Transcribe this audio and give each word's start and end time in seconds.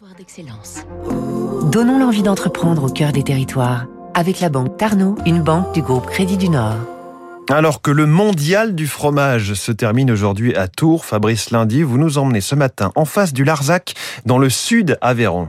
Territoire 0.00 0.16
d'excellence. 0.16 0.86
Donnons 1.70 1.98
l'envie 1.98 2.22
d'entreprendre 2.22 2.84
au 2.84 2.88
cœur 2.88 3.12
des 3.12 3.22
territoires 3.22 3.84
avec 4.14 4.40
la 4.40 4.48
banque 4.48 4.78
Tarno, 4.78 5.16
une 5.26 5.42
banque 5.42 5.74
du 5.74 5.82
groupe 5.82 6.06
Crédit 6.06 6.38
du 6.38 6.48
Nord. 6.48 6.76
Alors 7.50 7.82
que 7.82 7.90
le 7.90 8.06
mondial 8.06 8.74
du 8.74 8.86
fromage 8.86 9.52
se 9.52 9.72
termine 9.72 10.10
aujourd'hui 10.10 10.54
à 10.54 10.68
Tours, 10.68 11.04
Fabrice 11.04 11.50
Lundi, 11.50 11.82
vous 11.82 11.98
nous 11.98 12.16
emmenez 12.16 12.40
ce 12.40 12.54
matin 12.54 12.92
en 12.94 13.04
face 13.04 13.34
du 13.34 13.44
Larzac, 13.44 13.94
dans 14.24 14.38
le 14.38 14.48
sud 14.48 14.96
Aveyron. 15.02 15.48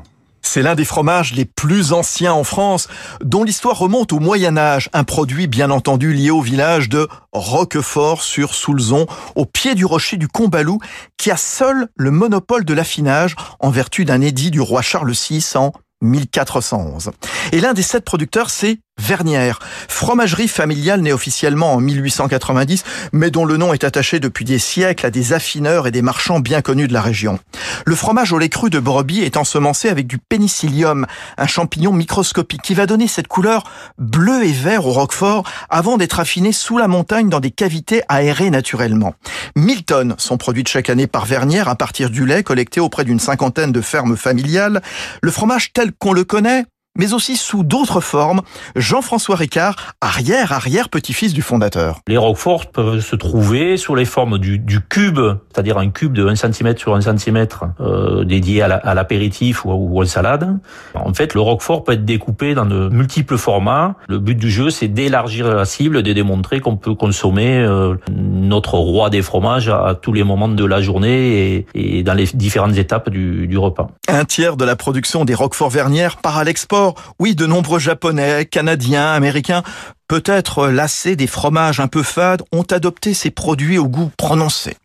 C'est 0.54 0.64
l'un 0.64 0.76
des 0.76 0.84
fromages 0.84 1.32
les 1.32 1.46
plus 1.46 1.94
anciens 1.94 2.34
en 2.34 2.44
France, 2.44 2.90
dont 3.24 3.46
l'histoire 3.46 3.78
remonte 3.78 4.12
au 4.12 4.20
Moyen 4.20 4.58
Âge, 4.58 4.90
un 4.92 5.06
produit 5.06 5.48
bien 5.48 5.70
entendu 5.70 6.12
lié 6.12 6.30
au 6.30 6.42
village 6.42 6.90
de 6.90 7.08
Roquefort 7.32 8.22
sur 8.22 8.54
Soulzon, 8.54 9.06
au 9.36 9.46
pied 9.46 9.76
du 9.76 9.86
rocher 9.86 10.18
du 10.18 10.28
Combalou, 10.28 10.80
qui 11.16 11.32
a 11.32 11.38
seul 11.38 11.88
le 11.96 12.12
monopole 12.12 12.66
de 12.66 12.74
l'affinage 12.74 13.38
en 13.62 13.70
vertu 13.70 14.04
d'un 14.04 14.20
édit 14.20 14.52
du 14.52 14.60
roi 14.60 14.82
Charles 14.82 15.14
VI 15.14 15.42
en 15.56 15.72
1411. 16.02 17.12
Et 17.54 17.62
l'un 17.62 17.74
des 17.74 17.82
sept 17.82 18.04
producteurs, 18.04 18.50
c'est 18.50 18.80
Vernière, 19.00 19.60
fromagerie 19.88 20.48
familiale 20.48 21.02
née 21.02 21.14
officiellement 21.14 21.74
en 21.74 21.80
1890, 21.80 22.84
mais 23.14 23.32
dont 23.32 23.46
le 23.46 23.58
nom 23.58 23.74
est 23.74 23.84
attaché 23.84 24.20
depuis 24.20 24.46
des 24.46 24.60
siècles 24.60 25.06
à 25.06 25.10
des 25.10 25.34
affineurs 25.34 25.88
et 25.88 25.92
des 25.92 26.04
marchands 26.04 26.40
bien 26.40 26.62
connus 26.62 26.88
de 26.88 26.94
la 26.94 27.02
région. 27.02 27.40
Le 27.86 27.96
fromage 27.96 28.32
au 28.32 28.40
lait 28.40 28.50
cru 28.50 28.70
de 28.70 28.80
brebis 28.80 29.22
est 29.22 29.38
ensemencé 29.38 29.90
avec 29.90 30.08
du 30.08 30.18
pénicillium, 30.18 31.06
un 31.38 31.48
champignon 31.48 31.94
microscopique 31.94 32.62
qui 32.62 32.74
va 32.74 32.86
donner 32.86 33.08
cette 33.08 33.28
couleur 33.28 33.64
bleu 33.98 34.44
et 34.44 34.52
vert 34.52 34.86
au 34.86 34.92
roquefort 34.92 35.44
avant 35.70 35.98
d'être 35.98 36.20
affiné 36.20 36.52
sous 36.52 36.78
la 36.78 36.88
montagne 36.88 37.30
dans 37.30 37.40
des 37.40 37.52
cavités 37.52 38.02
aérées 38.10 38.50
naturellement. 38.50 39.16
1000 39.56 39.84
tonnes 39.84 40.16
sont 40.18 40.38
produites 40.38 40.68
chaque 40.68 40.90
année 40.90 41.08
par 41.08 41.26
Vernière 41.26 41.68
à 41.68 41.76
partir 41.76 42.10
du 42.10 42.26
lait 42.26 42.44
collecté 42.44 42.80
auprès 42.80 43.06
d'une 43.06 43.20
cinquantaine 43.20 43.72
de 43.72 43.82
fermes 43.82 44.18
familiales. 44.18 44.82
Le 45.22 45.32
fromage 45.32 45.74
tel 45.74 45.92
qu'on 45.92 46.14
le 46.14 46.24
connaît 46.24 46.66
mais 47.02 47.14
aussi 47.14 47.36
sous 47.36 47.64
d'autres 47.64 48.00
formes. 48.00 48.42
Jean-François 48.76 49.36
Ricard, 49.36 49.96
arrière-arrière-petit-fils 50.02 51.34
du 51.34 51.42
fondateur. 51.42 52.00
Les 52.08 52.16
roqueforts 52.16 52.68
peuvent 52.68 53.00
se 53.00 53.16
trouver 53.16 53.76
sous 53.78 53.96
les 53.96 54.06
formes 54.06 54.38
du, 54.38 54.60
du 54.60 54.82
cube, 54.82 55.20
c'est-à-dire 55.52 55.80
un 55.80 55.90
cube 55.90 56.14
de 56.14 56.28
1 56.28 56.36
cm 56.36 56.78
sur 56.78 56.94
1 56.94 57.02
cm 57.02 57.48
euh, 57.80 58.24
dédié 58.24 58.62
à 58.62 58.94
l'apéritif 58.94 59.66
ou, 59.66 59.72
ou, 59.72 60.00
à 60.00 60.06
salade. 60.06 60.60
En 60.94 61.12
fait, 61.16 61.34
le 61.34 61.42
roquefort 61.42 61.84
peut 61.84 61.94
être 61.94 62.06
découpé 62.06 62.54
dans 62.54 62.68
de 62.68 62.88
multiples 62.90 63.38
formats. 63.38 63.96
Le 64.08 64.20
but 64.20 64.36
du 64.36 64.52
jeu, 64.52 64.70
c'est 64.70 64.88
d'élargir 64.88 65.48
la 65.48 65.66
cible, 65.66 66.04
de 66.04 66.14
démontrer 66.14 66.60
qu'on 66.60 66.78
peut 66.78 66.94
consommer 66.94 67.58
euh, 67.58 67.96
notre 68.12 68.76
roi 68.76 69.10
des 69.10 69.24
fromages 69.24 69.70
à, 69.70 69.98
tous 70.00 70.14
les 70.14 70.24
moments 70.24 70.50
de 70.50 70.66
la 70.66 70.82
journée 70.82 71.66
et, 71.74 71.98
et 71.98 72.04
dans 72.04 72.14
les 72.14 72.26
différentes 72.36 72.78
étapes 72.78 73.10
du, 73.10 73.48
du 73.48 73.58
repas. 73.58 73.88
Un 74.08 74.24
tiers 74.26 74.56
de 74.56 74.66
la 74.66 74.76
production 74.76 75.26
des 75.26 75.34
roqueforts 75.34 75.72
vernières 75.72 76.18
part 76.18 76.38
à 76.38 76.44
l'export 76.44 76.91
oui, 77.20 77.36
de 77.36 77.46
nombreux 77.46 77.80
Japonais, 77.80 78.46
Canadiens, 78.46 79.12
Américains, 79.12 79.64
peut-être 80.08 80.68
lassés 80.68 81.16
des 81.16 81.28
fromages 81.28 81.80
un 81.80 81.88
peu 81.88 82.04
fades, 82.04 82.44
ont 82.52 82.66
adopté 82.70 83.14
ces 83.14 83.32
produits 83.32 83.78
au 83.78 83.88
goût 83.88 84.12
prononcé. 84.18 84.76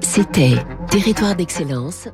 C'était 0.00 0.56
Territoire 0.90 1.34
d'excellence 1.34 2.08